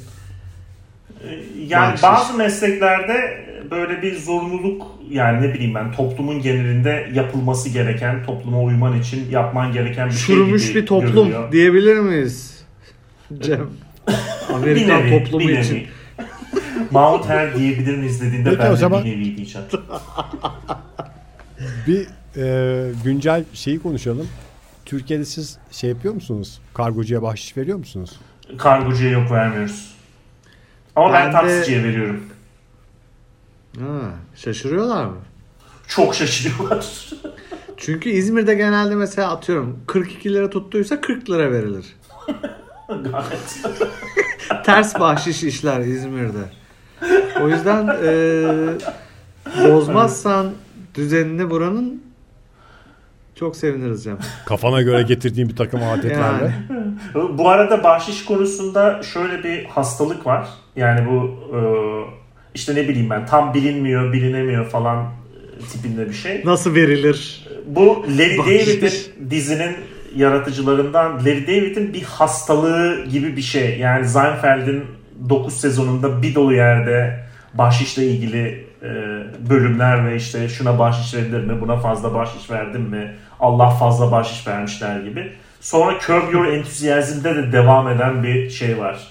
Yani 1.68 1.92
Bahşiş. 1.92 2.04
bazı 2.04 2.38
mesleklerde 2.38 3.46
böyle 3.72 4.02
bir 4.02 4.16
zorunluluk 4.20 4.88
yani 5.10 5.48
ne 5.48 5.54
bileyim 5.54 5.76
ben 5.76 5.92
toplumun 5.92 6.42
genelinde 6.42 7.10
yapılması 7.14 7.70
gereken, 7.70 8.26
topluma 8.26 8.62
uyman 8.62 9.00
için 9.00 9.32
yapman 9.32 9.74
gereken 9.74 10.08
bir 10.08 10.14
şey 10.14 10.36
Çürümüş 10.36 10.68
gibi 10.68 10.82
bir 10.82 10.86
toplum 10.86 11.14
görünüyor. 11.14 11.52
diyebilir 11.52 12.00
miyiz? 12.00 12.64
Cem. 13.42 13.70
Bir 14.50 14.54
Amerikan 14.54 15.02
nevi, 15.02 15.24
toplumu 15.24 15.52
için. 15.52 15.84
Mahmut 16.92 17.30
Her 17.30 17.56
diyebilir 17.56 17.98
miyiz 17.98 18.22
dediğinde 18.22 18.50
Peki 18.50 18.62
ben 18.62 18.72
de 18.72 18.76
zaman- 18.76 19.04
bir 19.04 19.10
nevi 19.12 19.38
diyeceğim. 19.38 19.68
bir 21.88 22.08
e, 22.38 22.92
güncel 23.04 23.44
şeyi 23.54 23.80
konuşalım. 23.80 24.28
Türkiye'de 24.86 25.26
siz 25.26 25.58
şey 25.72 25.90
yapıyor 25.90 26.14
musunuz? 26.14 26.62
Kargocuya 26.74 27.22
bahşiş 27.22 27.58
veriyor 27.58 27.78
musunuz? 27.78 28.20
Kargocuya 28.58 29.12
yok 29.12 29.32
vermiyoruz. 29.32 29.95
Ama 30.96 31.14
ben, 31.14 31.22
Ben 31.26 31.28
de- 31.28 31.32
taksiciye 31.32 31.84
veriyorum. 31.84 32.24
Ha, 33.80 34.02
şaşırıyorlar 34.36 35.06
mı? 35.06 35.18
Çok 35.88 36.16
şaşırıyorlar. 36.16 37.10
Çünkü 37.78 38.10
İzmir'de 38.10 38.56
genelde 38.56 38.96
mesela 38.96 39.32
atıyorum 39.32 39.80
42 39.88 40.34
lira 40.34 40.50
tuttuysa 40.50 41.02
40 41.02 41.30
lira 41.30 41.52
verilir. 41.52 41.86
Gayet. 42.88 43.66
Ters 44.66 45.00
bahşiş 45.00 45.44
işler 45.44 45.80
İzmir'de. 45.80 46.50
O 47.42 47.50
yüzden 47.50 47.88
e, 48.04 49.70
bozmazsan 49.70 50.52
düzenini 50.96 51.50
buranın 51.50 52.04
çok 53.36 53.56
seviniriz 53.56 54.04
Cem. 54.04 54.18
Kafana 54.46 54.82
göre 54.82 55.02
getirdiğin 55.02 55.50
bir 55.50 55.56
takım 55.56 55.84
adetlerle. 55.84 56.54
Yani. 56.70 56.75
Bu 57.14 57.50
arada 57.50 57.84
bahşiş 57.84 58.26
konusunda 58.26 59.04
şöyle 59.04 59.44
bir 59.44 59.66
hastalık 59.66 60.26
var. 60.26 60.48
Yani 60.76 61.08
bu 61.10 61.40
e, 61.56 61.60
işte 62.54 62.76
ne 62.76 62.88
bileyim 62.88 63.10
ben 63.10 63.26
tam 63.26 63.54
bilinmiyor, 63.54 64.14
bilinemiyor 64.14 64.66
falan 64.66 65.04
e, 65.04 65.66
tipinde 65.72 66.10
bir 66.10 66.14
şey. 66.14 66.42
Nasıl 66.46 66.76
verilir? 66.76 67.48
Bu 67.66 68.06
Larry. 68.18 68.38
David'in 68.38 69.30
dizinin 69.30 69.76
yaratıcılarından 70.16 71.20
Larry 71.20 71.48
David'in 71.48 71.94
bir 71.94 72.04
hastalığı 72.04 73.06
gibi 73.06 73.38
bir 73.38 73.42
şey. 73.42 73.80
Yani 73.80 74.08
Seinfeld'in 74.08 74.84
9 75.30 75.54
sezonunda 75.54 76.22
bir 76.22 76.36
dolu 76.36 76.54
yerde 76.54 77.26
bahşişle 77.54 78.06
ilgili 78.06 78.66
e, 78.84 78.90
bölümler 79.50 80.10
ve 80.10 80.16
işte 80.16 80.50
şuna 80.50 80.80
bahşiş 80.80 81.14
verilir 81.14 81.44
mi, 81.44 81.62
buna 81.62 81.78
fazla 81.78 82.14
bahşiş 82.14 82.52
verdim 82.52 82.82
mi, 82.82 83.16
Allah 83.40 83.70
fazla 83.70 84.12
bahşiş 84.12 84.48
vermişler 84.48 85.00
gibi. 85.00 85.32
Sonra 85.66 86.00
Curb 86.00 86.34
Your 86.34 86.46
Enthusiasm'de 86.46 87.36
de 87.36 87.52
devam 87.52 87.88
eden 87.88 88.24
bir 88.24 88.50
şey 88.50 88.78
var. 88.78 89.08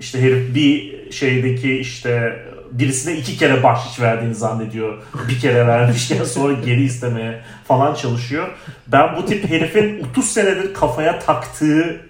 İşte 0.00 0.22
herif 0.22 0.54
bir 0.54 0.94
şeydeki 1.12 1.78
işte 1.78 2.42
birisine 2.72 3.16
iki 3.16 3.38
kere 3.38 3.62
bahşiş 3.62 4.00
verdiğini 4.00 4.34
zannediyor. 4.34 5.02
Bir 5.28 5.40
kere 5.40 5.66
vermişken 5.66 6.24
sonra 6.34 6.52
geri 6.52 6.82
istemeye 6.82 7.40
falan 7.68 7.94
çalışıyor. 7.94 8.48
Ben 8.86 9.16
bu 9.16 9.26
tip 9.26 9.50
herifin 9.50 10.04
30 10.10 10.24
senedir 10.24 10.74
kafaya 10.74 11.18
taktığı 11.18 12.00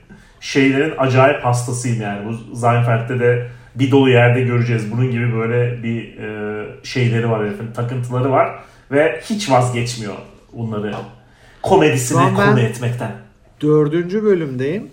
şeylerin 0.40 0.94
acayip 0.98 1.44
hastasıyım 1.44 2.00
yani. 2.00 2.28
Bu 2.28 2.56
Seinfeld'de 2.56 3.20
de 3.20 3.48
bir 3.74 3.90
dolu 3.90 4.10
yerde 4.10 4.40
göreceğiz. 4.40 4.92
Bunun 4.92 5.10
gibi 5.10 5.34
böyle 5.34 5.82
bir 5.82 6.18
e, 6.18 6.84
şeyleri 6.84 7.30
var 7.30 7.46
herifin, 7.46 7.72
takıntıları 7.72 8.30
var. 8.30 8.58
Ve 8.90 9.20
hiç 9.24 9.50
vazgeçmiyor 9.50 10.14
bunları 10.52 10.92
ben- 12.28 12.34
konu 12.34 12.60
etmekten. 12.60 13.25
Dördüncü 13.60 14.22
bölümdeyim. 14.22 14.90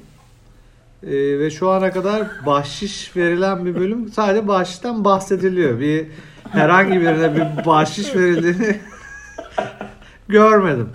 Ee, 1.03 1.39
ve 1.39 1.51
şu 1.51 1.69
ana 1.69 1.91
kadar 1.91 2.21
bahşiş 2.45 3.15
verilen 3.15 3.65
bir 3.65 3.75
bölüm 3.75 4.09
sadece 4.09 4.47
bahşişten 4.47 5.03
bahsediliyor. 5.05 5.79
Bir 5.79 6.07
herhangi 6.51 7.01
birine 7.01 7.35
bir 7.35 7.65
bahşiş 7.65 8.15
verildiğini 8.15 8.79
görmedim. 10.27 10.89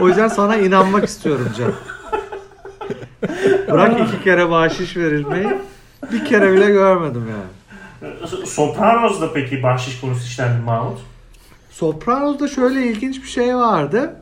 O 0.00 0.08
yüzden 0.08 0.28
sana 0.28 0.56
inanmak 0.56 1.04
istiyorum 1.04 1.48
Can. 1.58 1.72
Bırak 3.70 4.00
iki 4.00 4.24
kere 4.24 4.50
bahşiş 4.50 4.96
verilmeyi 4.96 5.48
bir 6.12 6.24
kere 6.24 6.52
bile 6.52 6.70
görmedim 6.70 7.24
yani. 7.30 8.16
Sopranos'da 8.46 9.32
peki 9.32 9.62
bahşiş 9.62 10.00
konusu 10.00 10.24
işlendi 10.26 10.58
mi 10.58 10.64
Mahmut? 10.64 10.98
Sopranos'da 11.70 12.48
şöyle 12.48 12.86
ilginç 12.86 13.22
bir 13.22 13.28
şey 13.28 13.56
vardı. 13.56 14.16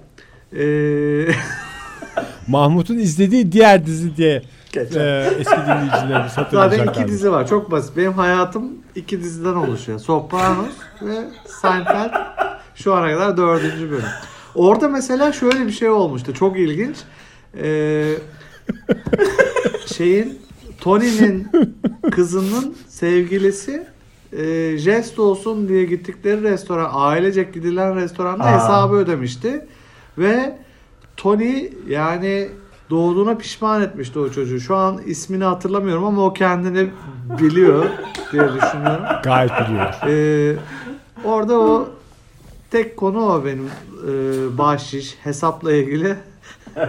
Ee, 0.53 0.59
Mahmut'un 2.49 2.99
izlediği 2.99 3.53
diğer 3.53 3.87
dizi 3.87 4.17
diye 4.17 4.43
Geçen. 4.73 5.01
e, 5.01 5.31
eski 5.39 5.57
dinleyicilerimiz 5.57 6.33
Zaten 6.33 6.43
hatırlayacaklar. 6.43 7.03
iki 7.03 7.13
dizi 7.13 7.33
var. 7.33 7.47
Çok 7.47 7.71
basit. 7.71 7.97
Benim 7.97 8.13
hayatım 8.13 8.73
iki 8.95 9.23
diziden 9.23 9.55
oluşuyor. 9.55 9.99
Sopranos 9.99 10.73
ve 11.03 11.15
Seinfeld. 11.63 12.11
Şu 12.75 12.95
ana 12.95 13.09
kadar 13.15 13.37
dördüncü 13.37 13.91
bölüm. 13.91 14.05
Orada 14.55 14.89
mesela 14.89 15.33
şöyle 15.33 15.67
bir 15.67 15.73
şey 15.73 15.89
olmuştu. 15.89 16.35
Çok 16.35 16.59
ilginç. 16.59 16.97
Ee, 17.63 18.05
şeyin 19.97 20.39
Tony'nin 20.81 21.49
kızının 22.11 22.77
sevgilisi 22.89 23.87
e, 24.33 24.77
jest 24.79 25.19
olsun 25.19 25.69
diye 25.69 25.85
gittikleri 25.85 26.43
restoran, 26.43 26.91
ailecek 26.93 27.55
gidilen 27.55 27.97
restoranda 27.97 28.45
Aa. 28.45 28.55
hesabı 28.55 28.95
ödemişti. 28.95 29.67
Ve 30.19 30.59
Tony 31.17 31.69
yani 31.89 32.49
doğduğuna 32.91 33.35
pişman 33.35 33.83
etmişti 33.83 34.19
o 34.19 34.31
çocuğu. 34.31 34.61
Şu 34.61 34.77
an 34.77 35.01
ismini 35.07 35.45
hatırlamıyorum 35.45 36.05
ama 36.05 36.25
o 36.25 36.33
kendini 36.33 36.89
biliyor 37.41 37.85
diye 38.33 38.43
düşünüyorum. 38.43 39.05
Gayet 39.23 39.51
biliyor. 39.69 39.95
Ee, 40.09 40.57
orada 41.25 41.61
o 41.61 41.89
tek 42.71 42.97
konu 42.97 43.27
o 43.27 43.45
benim 43.45 43.67
e, 44.09 44.59
bahşiş 44.59 45.17
hesapla 45.25 45.73
ilgili 45.73 46.17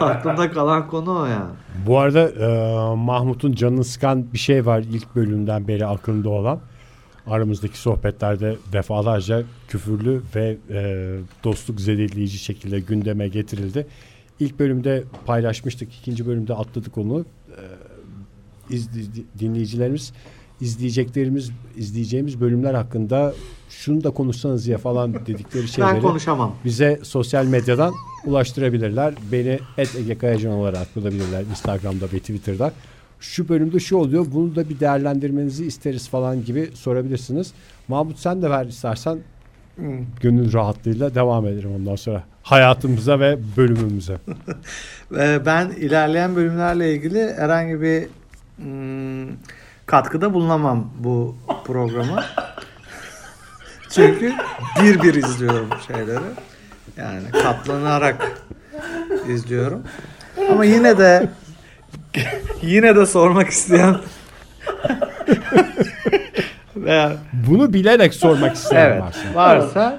aklımda 0.00 0.50
kalan 0.50 0.88
konu 0.88 1.20
o 1.20 1.24
yani. 1.24 1.50
Bu 1.86 1.98
arada 1.98 2.28
e, 2.28 2.94
Mahmut'un 2.96 3.52
canını 3.52 3.84
sıkan 3.84 4.32
bir 4.32 4.38
şey 4.38 4.66
var 4.66 4.78
ilk 4.78 5.16
bölümden 5.16 5.68
beri 5.68 5.86
aklında 5.86 6.28
olan. 6.28 6.60
Aramızdaki 7.26 7.78
sohbetlerde 7.78 8.56
defalarca 8.72 9.42
küfürlü 9.68 10.22
ve 10.36 10.56
e, 10.70 11.06
dostluk 11.44 11.80
zedeleyici 11.80 12.38
şekilde 12.38 12.80
gündeme 12.80 13.28
getirildi. 13.28 13.86
İlk 14.40 14.58
bölümde 14.58 15.04
paylaşmıştık, 15.26 15.94
ikinci 15.94 16.26
bölümde 16.26 16.54
atladık 16.54 16.98
onu. 16.98 17.24
E, 18.70 18.74
izli- 18.74 19.24
dinleyicilerimiz 19.38 20.12
izleyeceklerimiz, 20.60 21.50
izleyeceğimiz 21.76 22.40
bölümler 22.40 22.74
hakkında 22.74 23.34
şunu 23.70 24.04
da 24.04 24.10
konuşsanız 24.10 24.66
ya 24.66 24.78
falan 24.78 25.14
dedikleri 25.14 25.62
Ben 25.62 25.66
şeyleri 25.66 26.00
konuşamam. 26.00 26.54
bize 26.64 27.00
sosyal 27.02 27.46
medyadan 27.46 27.94
ulaştırabilirler. 28.24 29.14
Beni 29.32 29.58
et 29.78 29.96
Ege 29.96 30.18
Kayacan 30.18 30.52
olarak 30.52 30.96
bulabilirler 30.96 31.42
Instagram'da 31.50 32.04
ve 32.12 32.18
Twitter'da. 32.18 32.72
Şu 33.24 33.48
bölümde 33.48 33.80
şu 33.80 33.96
oluyor. 33.96 34.26
Bunu 34.32 34.56
da 34.56 34.68
bir 34.68 34.80
değerlendirmenizi 34.80 35.66
isteriz 35.66 36.08
falan 36.08 36.44
gibi 36.44 36.70
sorabilirsiniz. 36.74 37.52
Mahmut 37.88 38.18
sen 38.18 38.42
de 38.42 38.50
ver 38.50 38.66
istersen 38.66 39.18
gönül 40.20 40.52
rahatlığıyla 40.52 41.14
devam 41.14 41.46
ederim 41.46 41.70
ondan 41.76 41.96
sonra. 41.96 42.22
Hayatımıza 42.42 43.20
ve 43.20 43.38
bölümümüze. 43.56 44.16
Ee, 45.18 45.46
ben 45.46 45.68
ilerleyen 45.70 46.36
bölümlerle 46.36 46.94
ilgili 46.94 47.34
herhangi 47.34 47.80
bir 47.80 48.06
hmm, 48.56 49.36
katkıda 49.86 50.34
bulunamam 50.34 50.90
bu 50.98 51.36
programa. 51.64 52.24
Çünkü 53.90 54.32
bir 54.82 55.02
bir 55.02 55.14
izliyorum 55.14 55.68
şeyleri. 55.86 56.24
Yani 56.96 57.30
katlanarak 57.42 58.42
izliyorum. 59.28 59.82
Ama 60.50 60.64
yine 60.64 60.98
de 60.98 61.28
yine 62.62 62.96
de 62.96 63.06
sormak 63.06 63.48
isteyen 63.50 63.96
veya 66.76 67.12
Bunu 67.48 67.72
bilerek 67.72 68.14
sormak 68.14 68.56
isteyen 68.56 68.90
evet 68.90 69.02
varsa. 69.02 69.34
varsa 69.34 69.98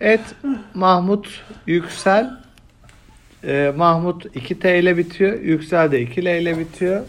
et 0.00 0.20
Mahmut 0.74 1.42
Yüksel 1.66 2.30
Ee, 3.44 3.72
Mahmut 3.76 4.26
2 4.36 4.58
T 4.60 4.78
ile 4.78 4.96
bitiyor. 4.96 5.40
Yüksel 5.40 5.90
de 5.92 6.00
2 6.00 6.24
L 6.24 6.40
ile 6.40 6.58
bitiyor. 6.58 7.00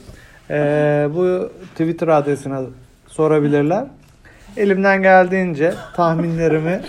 Ee, 0.49 1.07
bu 1.15 1.51
Twitter 1.71 2.07
adresine 2.07 2.59
sorabilirler. 3.07 3.85
Elimden 4.57 5.01
geldiğince 5.01 5.73
tahminlerimi 5.95 6.81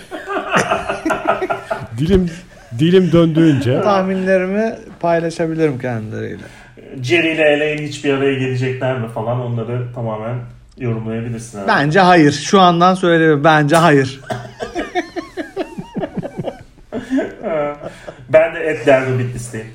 Dilim 1.98 2.30
dilim 2.78 3.12
döndüğünce 3.12 3.82
tahminlerimi 3.82 4.74
paylaşabilirim 5.00 5.78
kendileriyle. 5.78 6.42
Jerry 7.02 7.34
ile 7.34 7.42
Elaine 7.42 7.88
hiçbir 7.88 8.12
araya 8.14 8.34
gelecekler 8.38 8.98
mi 8.98 9.08
falan 9.08 9.40
onları 9.40 9.92
tamamen 9.94 10.36
yorumlayabilirsin. 10.78 11.58
Abi. 11.58 11.68
Bence 11.68 12.00
hayır. 12.00 12.32
Şu 12.32 12.60
andan 12.60 12.94
söylüyorum. 12.94 13.44
Bence 13.44 13.76
hayır. 13.76 14.20
Ben 18.28 18.54
de 18.54 18.58
et 18.58 18.86
derbi 18.86 19.18
Bitlis'teyim. 19.18 19.66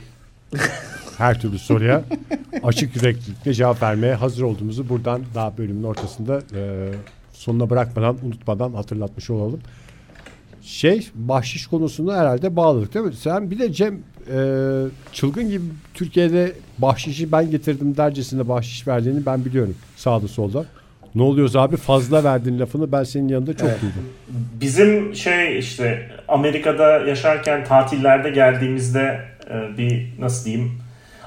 her 1.18 1.42
türlü 1.42 1.60
soruya 1.60 2.04
açık 2.64 2.96
yüreklilikle 2.96 3.54
cevap 3.54 3.82
vermeye 3.82 4.14
hazır 4.14 4.44
olduğumuzu 4.44 4.90
buradan 4.90 5.22
daha 5.36 5.58
bölümün 5.58 5.84
ortasında 5.84 6.42
e, 6.56 6.90
sonuna 7.34 7.70
bırakmadan 7.70 8.18
unutmadan 8.24 8.74
hatırlatmış 8.74 9.30
olalım. 9.30 9.60
Şey 10.68 11.08
bahşiş 11.16 11.68
konusunda 11.68 12.18
herhalde 12.20 12.56
bağlılık 12.56 12.94
değil 12.94 13.06
mi? 13.06 13.14
Sen 13.14 13.52
bir 13.52 13.60
de 13.60 13.74
Cem 13.74 13.94
e, 14.34 14.38
çılgın 15.14 15.50
gibi 15.50 15.64
Türkiye'de 15.94 16.54
bahşişi 16.78 17.32
ben 17.32 17.52
getirdim 17.52 17.98
dercesinde 17.98 18.50
bahşiş 18.50 18.88
verdiğini 18.88 19.26
ben 19.26 19.46
biliyorum 19.46 19.76
sağda 19.96 20.28
solda. 20.28 20.66
Ne 21.16 21.22
oluyoruz 21.24 21.56
abi 21.56 21.78
fazla 21.78 22.24
verdin 22.24 22.60
lafını 22.60 22.92
ben 22.92 23.04
senin 23.04 23.28
yanında 23.28 23.58
çok 23.58 23.70
Evet. 23.70 23.82
duydum. 23.82 24.10
Bizim 24.62 25.16
şey 25.16 25.60
işte 25.60 26.10
Amerika'da 26.28 27.00
yaşarken 27.00 27.66
tatillerde 27.66 28.30
geldiğimizde 28.30 29.20
e, 29.50 29.78
bir 29.78 30.08
nasıl 30.20 30.46
diyeyim 30.46 30.72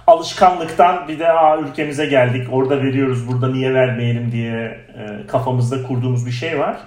alışkanlıktan 0.07 1.09
bir 1.09 1.19
de 1.19 1.33
Aa, 1.33 1.59
ülkemize 1.61 2.07
geldik 2.07 2.47
orada 2.53 2.83
veriyoruz 2.83 3.29
burada 3.29 3.49
niye 3.53 3.75
vermeyelim 3.75 4.33
diye 4.33 4.79
e, 4.99 5.27
kafamızda 5.27 5.83
kurduğumuz 5.83 6.27
bir 6.27 6.31
şey 6.33 6.59
var. 6.59 6.79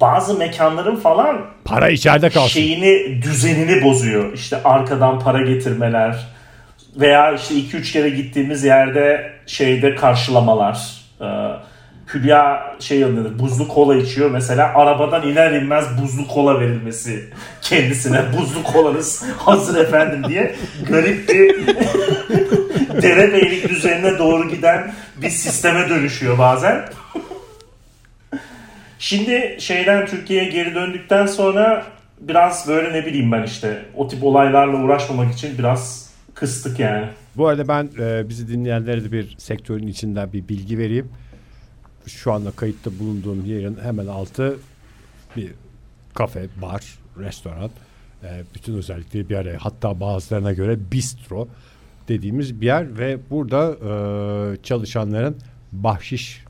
Bazı 0.00 0.38
mekanların 0.38 0.96
falan 0.96 1.40
Para 1.64 1.90
içeride 1.90 2.30
kalsın. 2.30 2.48
şeyini 2.48 3.22
düzenini 3.22 3.82
bozuyor. 3.82 4.32
İşte 4.32 4.62
arkadan 4.64 5.20
para 5.20 5.42
getirmeler 5.42 6.26
veya 6.96 7.32
işte 7.32 7.54
2-3 7.54 7.92
kere 7.92 8.08
gittiğimiz 8.08 8.64
yerde 8.64 9.32
şeyde 9.46 9.94
karşılamalar. 9.94 10.78
Ee, 11.20 11.24
Hülya 12.14 12.74
şey 12.80 13.00
nedir 13.00 13.38
buzlu 13.38 13.68
kola 13.68 13.96
içiyor 13.96 14.30
mesela 14.30 14.72
arabadan 14.74 15.28
iner 15.28 15.50
inmez 15.52 15.84
buzlu 16.02 16.28
kola 16.28 16.60
verilmesi 16.60 17.30
kendisine 17.62 18.20
buzlu 18.38 18.62
kolanız 18.62 19.24
hazır 19.38 19.80
efendim 19.80 20.24
diye 20.28 20.54
garip 20.88 21.28
bir 21.28 21.66
derebeylik 23.02 23.68
düzenine 23.68 24.18
doğru 24.18 24.48
giden 24.48 24.92
bir 25.16 25.30
sisteme 25.30 25.88
dönüşüyor 25.88 26.38
bazen. 26.38 26.84
Şimdi 29.02 29.56
şeyden 29.58 30.06
Türkiye'ye 30.06 30.50
geri 30.50 30.74
döndükten 30.74 31.26
sonra 31.26 31.86
biraz 32.20 32.68
böyle 32.68 32.92
ne 32.92 33.06
bileyim 33.06 33.32
ben 33.32 33.42
işte 33.42 33.82
o 33.96 34.08
tip 34.08 34.24
olaylarla 34.24 34.84
uğraşmamak 34.84 35.34
için 35.34 35.58
biraz 35.58 36.10
kıstık 36.34 36.78
yani. 36.78 37.08
Bu 37.36 37.46
arada 37.46 37.68
ben 37.68 37.90
e, 37.98 38.28
bizi 38.28 38.48
dinleyenlere 38.48 39.04
de 39.04 39.12
bir 39.12 39.34
sektörün 39.38 39.86
içinden 39.86 40.32
bir 40.32 40.48
bilgi 40.48 40.78
vereyim. 40.78 41.08
Şu 42.06 42.32
anda 42.32 42.50
kayıtta 42.50 42.98
bulunduğum 42.98 43.44
yerin 43.44 43.78
hemen 43.82 44.06
altı 44.06 44.56
bir 45.36 45.50
kafe, 46.14 46.46
bar, 46.62 46.98
restoran. 47.18 47.70
E, 48.22 48.42
bütün 48.54 48.74
özellikleri 48.74 49.28
bir 49.28 49.36
araya. 49.36 49.58
Hatta 49.60 50.00
bazılarına 50.00 50.52
göre 50.52 50.78
bistro 50.92 51.48
dediğimiz 52.08 52.60
bir 52.60 52.66
yer 52.66 52.98
ve 52.98 53.18
burada 53.30 53.70
e, 53.72 54.62
çalışanların 54.62 55.36
bahşiş 55.72 56.44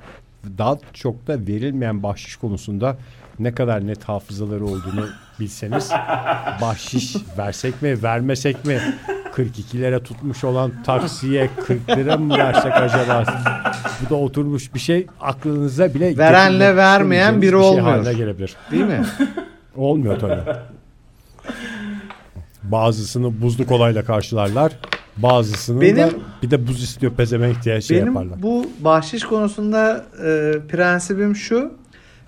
daha 0.58 0.78
çok 0.92 1.26
da 1.26 1.32
verilmeyen 1.46 2.02
bahşiş 2.02 2.36
konusunda 2.36 2.96
ne 3.38 3.54
kadar 3.54 3.86
net 3.86 4.04
hafızaları 4.04 4.64
olduğunu 4.64 5.08
bilseniz 5.40 5.90
bahşiş 6.60 7.16
versek 7.38 7.82
mi 7.82 8.02
vermesek 8.02 8.64
mi 8.64 8.80
42 9.34 9.78
lira 9.78 10.02
tutmuş 10.02 10.44
olan 10.44 10.72
taksiye 10.86 11.50
40 11.66 11.90
lira 11.90 12.16
mı 12.16 12.38
versek 12.38 12.72
acaba 12.72 13.24
bu 14.06 14.10
da 14.10 14.14
oturmuş 14.14 14.74
bir 14.74 14.80
şey 14.80 15.06
aklınıza 15.20 15.94
bile 15.94 16.16
Verenle 16.18 16.76
vermeyen 16.76 17.42
biri 17.42 17.52
bir 17.52 17.58
şey 17.58 17.68
olmuyor. 17.68 17.86
haline 17.86 18.12
gelebilir. 18.12 18.56
Değil 18.70 18.84
mi? 18.84 19.04
Olmuyor 19.76 20.18
tabii. 20.20 20.42
Bazısını 22.62 23.42
buzlu 23.42 23.66
kolayla 23.66 24.04
karşılarlar. 24.04 24.72
Bazısını 25.16 25.76
da 25.76 25.80
Benim- 25.80 26.20
bir 26.42 26.50
de 26.50 26.66
buz 26.66 26.82
istiyor 26.82 27.12
pezevenk 27.12 27.64
diye 27.64 27.80
şey 27.80 27.96
Benim 27.96 28.06
yaparlar. 28.08 28.42
bu 28.42 28.66
bahşiş 28.80 29.24
konusunda 29.24 30.04
e, 30.18 30.52
prensibim 30.68 31.36
şu. 31.36 31.72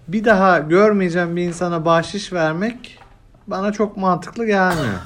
Bir 0.08 0.24
daha 0.24 0.58
görmeyeceğim 0.58 1.36
bir 1.36 1.42
insana 1.42 1.84
bahşiş 1.84 2.32
vermek 2.32 2.98
bana 3.46 3.72
çok 3.72 3.96
mantıklı 3.96 4.46
gelmiyor. 4.46 4.94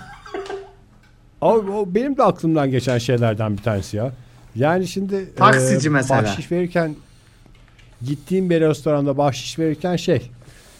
O, 1.40 1.52
o 1.52 1.84
benim 1.94 2.16
de 2.16 2.22
aklımdan 2.22 2.70
geçen 2.70 2.98
şeylerden 2.98 3.52
bir 3.56 3.62
tanesi 3.62 3.96
ya. 3.96 4.12
Yani 4.54 4.86
şimdi 4.86 5.14
e, 5.16 5.34
Taksici 5.34 5.90
mesela. 5.90 6.22
bahşiş 6.22 6.52
verirken 6.52 6.94
gittiğim 8.06 8.50
bir 8.50 8.60
restoranda 8.60 9.18
bahşiş 9.18 9.58
verirken 9.58 9.96
şey 9.96 10.30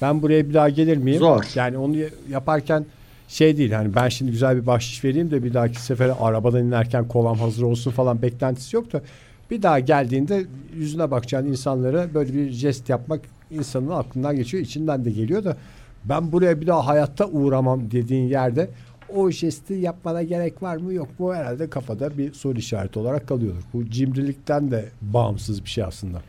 ben 0.03 0.23
buraya 0.23 0.49
bir 0.49 0.55
daha 0.55 0.69
gelir 0.69 0.97
miyim? 0.97 1.19
Zor. 1.19 1.45
Yani 1.55 1.79
onu 1.79 1.97
ya- 1.97 2.09
yaparken 2.31 2.87
şey 3.29 3.57
değil 3.57 3.73
hani 3.73 3.95
ben 3.95 4.09
şimdi 4.09 4.31
güzel 4.31 4.57
bir 4.57 4.67
bahşiş 4.67 5.05
vereyim 5.05 5.31
de 5.31 5.45
bir 5.45 5.55
dahaki 5.55 5.83
sefere 5.83 6.13
arabadan 6.13 6.65
inerken 6.65 7.09
kolam 7.09 7.39
hazır 7.39 7.63
olsun 7.63 7.91
falan 7.91 8.23
beklentisi 8.23 8.77
yok 8.77 8.93
da 8.93 9.03
bir 9.51 9.63
daha 9.63 9.79
geldiğinde 9.81 10.45
yüzüne 10.75 11.11
bakacağın 11.11 11.47
insanlara 11.47 12.15
böyle 12.15 12.35
bir 12.35 12.51
jest 12.51 12.89
yapmak 12.89 13.21
insanın 13.51 13.91
aklından 13.91 14.37
geçiyor 14.37 14.63
içinden 14.65 15.05
de 15.05 15.11
geliyor 15.11 15.45
da 15.45 15.57
ben 16.05 16.33
buraya 16.33 16.61
bir 16.61 16.67
daha 16.67 16.87
hayatta 16.87 17.27
uğramam 17.27 17.91
dediğin 17.91 18.29
yerde 18.29 18.71
o 19.15 19.31
jesti 19.31 19.75
yapmana 19.75 20.23
gerek 20.23 20.63
var 20.63 20.77
mı 20.77 20.93
yok 20.93 21.21
mu 21.21 21.35
herhalde 21.35 21.71
kafada 21.71 22.19
bir 22.19 22.33
soru 22.33 22.59
işareti 22.59 22.99
olarak 22.99 23.29
kalıyordur. 23.29 23.63
Bu 23.73 23.91
cimrilikten 23.91 24.71
de 24.71 24.85
bağımsız 25.03 25.65
bir 25.65 25.71
şey 25.71 25.85
aslında. 25.85 26.23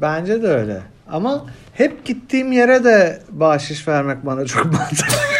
Bence 0.00 0.42
de 0.42 0.46
öyle. 0.46 0.82
Ama 1.10 1.46
hep 1.72 2.04
gittiğim 2.04 2.52
yere 2.52 2.84
de 2.84 3.22
bahşiş 3.30 3.88
vermek 3.88 4.26
bana 4.26 4.44
çok 4.44 4.64
mantıklı. 4.72 5.31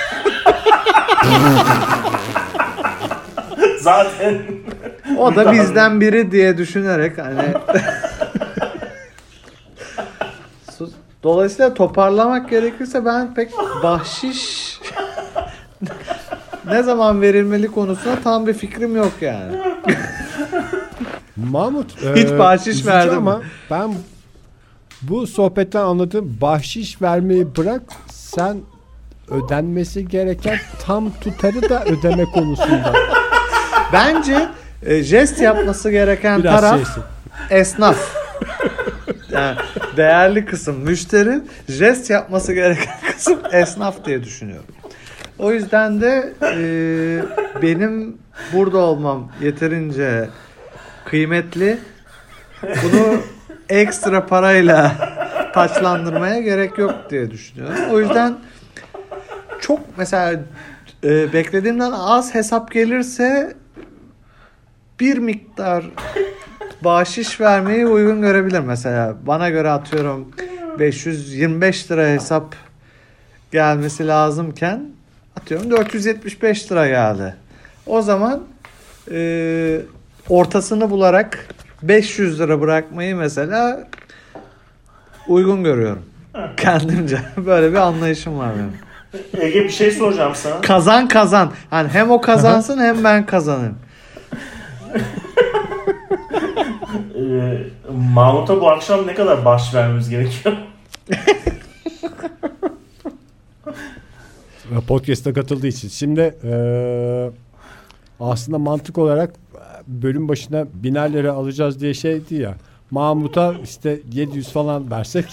Zaten 3.81 4.39
O 5.19 5.37
da 5.37 5.53
bizden 5.53 6.01
biri 6.01 6.33
diye 6.33 6.59
düşünerek 6.59 7.19
hani. 7.19 7.55
Dolayısıyla 11.23 11.75
toparlamak 11.75 12.51
gerekirse 12.51 13.05
ben 13.05 13.35
pek 13.35 13.51
bahşiş 13.83 14.81
ne 16.67 16.83
zaman 16.83 17.21
verilmeli 17.21 17.73
konusunda 17.73 18.17
tam 18.25 18.47
bir 18.47 18.55
fikrim 18.55 18.97
yok 18.97 19.13
yani. 19.21 19.57
Mahmut 21.37 21.97
Hiç 22.17 22.31
e, 22.31 22.39
bahşiş 22.39 22.87
verdin 22.87 23.17
ama 23.17 23.41
ben 23.71 23.95
bu 25.03 25.27
sohbetten 25.27 25.81
anladığım 25.81 26.39
bahşiş 26.41 27.03
vermeyi 27.03 27.57
bırak 27.57 27.83
sen 28.09 28.57
ödenmesi 29.29 30.09
gereken 30.09 30.59
tam 30.87 31.13
tutarı 31.21 31.69
da 31.69 31.85
ödeme 31.85 32.25
konusunda 32.25 32.93
Bence 33.93 34.49
e, 34.87 35.03
jest 35.03 35.41
yapması 35.41 35.91
gereken 35.91 36.41
biraz 36.43 36.61
taraf 36.61 36.77
şeysin. 36.77 37.03
esnaf. 37.51 37.97
Yani 39.31 39.57
değerli 39.97 40.45
kısım 40.45 40.77
müşteri, 40.79 41.41
jest 41.69 42.11
yapması 42.11 42.53
gereken 42.53 42.95
kısım 43.13 43.39
esnaf 43.53 44.05
diye 44.05 44.25
düşünüyorum. 44.25 44.67
O 45.39 45.53
yüzden 45.53 46.01
de 46.01 46.33
e, 46.43 46.63
benim 47.63 48.17
burada 48.53 48.79
olmam 48.79 49.33
yeterince 49.41 50.29
kıymetli. 51.05 51.79
Bunu 52.63 53.17
ekstra 53.69 54.27
parayla 54.27 54.93
taçlandırmaya 55.55 56.41
gerek 56.41 56.79
yok 56.79 56.95
diye 57.11 57.31
düşünüyorum. 57.31 57.77
O 57.91 58.01
yüzden 58.01 58.35
çok 59.73 59.99
mesela 59.99 60.41
e, 61.05 61.33
beklediğimden 61.33 61.91
az 61.93 62.35
hesap 62.35 62.71
gelirse 62.71 63.55
bir 65.01 65.19
miktar 65.19 65.85
bahşiş 66.85 67.41
vermeyi 67.41 67.87
uygun 67.87 68.23
görebilir 68.23 68.61
mesela. 68.61 69.15
Bana 69.27 69.51
göre 69.51 69.71
atıyorum 69.71 70.29
525 70.79 71.91
lira 71.91 72.07
hesap 72.07 72.55
gelmesi 73.53 74.07
lazımken 74.07 74.87
atıyorum 75.41 75.71
475 75.71 76.73
lira 76.73 76.89
geldi. 76.89 77.35
O 77.87 78.03
zaman 78.03 78.43
e, 79.11 79.81
ortasını 80.29 80.91
bularak 80.91 81.47
500 81.83 82.41
lira 82.41 82.61
bırakmayı 82.61 83.17
mesela 83.17 83.89
uygun 85.29 85.65
görüyorum. 85.65 86.03
Kendimce 86.57 87.19
böyle 87.37 87.71
bir 87.71 87.77
anlayışım 87.77 88.39
var 88.39 88.53
benim. 88.57 88.92
Ege 89.41 89.65
bir 89.65 89.71
şey 89.71 89.91
soracağım 89.91 90.35
sana. 90.35 90.61
Kazan 90.61 91.09
kazan. 91.09 91.53
Hani 91.71 91.89
hem 91.89 92.11
o 92.11 92.21
kazansın 92.21 92.79
hem 92.79 93.05
ben 93.05 93.27
kazanayım. 93.27 93.79
Ee, 97.17 97.59
Mahmut'a 98.15 98.61
bu 98.61 98.71
akşam 98.71 99.07
ne 99.07 99.15
kadar 99.15 99.45
baş 99.45 99.75
vermemiz 99.75 100.11
gerekiyor? 100.11 100.57
Podcast'a 104.89 105.33
katıldığı 105.33 105.67
için. 105.67 105.89
Şimdi 105.89 106.35
e, 106.45 106.53
aslında 108.21 108.59
mantık 108.59 108.99
olarak 108.99 109.35
bölüm 109.87 110.29
başına 110.29 110.67
biner 110.75 111.13
lira 111.13 111.33
alacağız 111.33 111.81
diye 111.81 111.95
şeydi 111.95 112.35
ya. 112.35 112.55
Mahmut'a 112.91 113.55
işte 113.65 114.01
700 114.13 114.49
falan 114.53 114.91
versek 114.91 115.27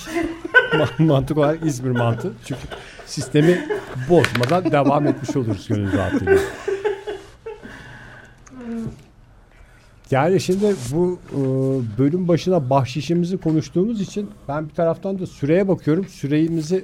mantık 0.99 1.37
olarak 1.37 1.65
İzmir 1.65 1.91
mantığı. 1.91 2.33
Çünkü 2.45 2.61
sistemi 3.09 3.67
bozmadan 4.09 4.71
devam 4.71 5.07
etmiş 5.07 5.35
oluruz 5.35 5.67
gönül 5.67 5.93
rahatlığıyla. 5.93 6.39
Yani 10.11 10.39
şimdi 10.39 10.75
bu 10.91 11.19
e, 11.31 11.39
bölüm 11.97 12.27
başına 12.27 12.69
bahşişimizi 12.69 13.37
konuştuğumuz 13.37 14.01
için 14.01 14.29
ben 14.47 14.69
bir 14.69 14.73
taraftan 14.73 15.19
da 15.19 15.25
süreye 15.25 15.67
bakıyorum. 15.67 16.05
Süremizi 16.07 16.83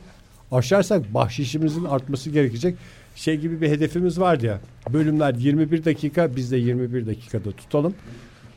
aşarsak 0.51 1.13
bahşişimizin 1.13 1.83
artması 1.83 2.29
gerekecek. 2.29 2.75
Şey 3.15 3.37
gibi 3.37 3.61
bir 3.61 3.69
hedefimiz 3.69 4.19
vardı 4.19 4.45
ya. 4.45 4.59
Bölümler 4.93 5.33
21 5.33 5.85
dakika 5.85 6.35
biz 6.35 6.51
de 6.51 6.57
21 6.57 7.07
dakikada 7.07 7.51
tutalım. 7.51 7.95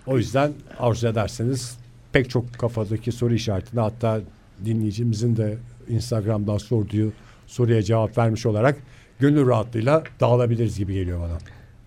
O 0.06 0.18
yüzden 0.18 0.52
arzu 0.78 1.08
ederseniz 1.08 1.78
pek 2.12 2.30
çok 2.30 2.58
kafadaki 2.58 3.12
soru 3.12 3.34
işaretine 3.34 3.80
hatta 3.80 4.20
dinleyicimizin 4.64 5.36
de 5.36 5.58
Instagram'dan 5.88 6.58
sorduğu 6.58 7.12
soruya 7.48 7.82
cevap 7.82 8.18
vermiş 8.18 8.46
olarak 8.46 8.76
gönül 9.18 9.46
rahatlığıyla 9.48 10.02
dağılabiliriz 10.20 10.78
gibi 10.78 10.94
geliyor 10.94 11.20
bana. 11.20 11.38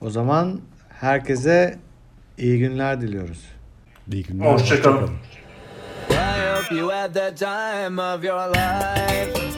O 0.01 0.09
zaman 0.09 0.61
herkese 0.99 1.77
iyi 2.37 2.59
günler 2.59 3.01
diliyoruz. 3.01 3.45
İyi 4.11 4.23
günler. 4.23 4.53
Hoşçakalın. 4.53 4.97
hoşça 4.97 5.07
kalın. 5.07 5.13
I 6.09 6.55
hope 6.55 6.75
you 6.75 6.91
had 6.91 7.13
the 7.13 7.35
time 7.35 8.01
of 8.01 8.23
your 8.23 8.49
life. 8.49 9.50